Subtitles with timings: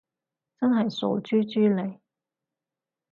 [0.59, 1.99] 真係傻豬豬嚟